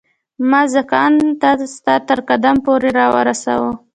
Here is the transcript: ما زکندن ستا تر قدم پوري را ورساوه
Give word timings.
ما 0.49 0.61
زکندن 0.73 1.59
ستا 1.75 1.95
تر 2.07 2.19
قدم 2.29 2.55
پوري 2.65 2.91
را 2.97 3.05
ورساوه 3.15 3.71